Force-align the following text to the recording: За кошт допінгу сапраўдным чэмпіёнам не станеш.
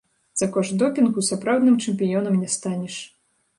За 0.39 0.45
кошт 0.55 0.73
допінгу 0.83 1.25
сапраўдным 1.29 1.77
чэмпіёнам 1.85 2.43
не 2.47 2.51
станеш. 2.57 3.01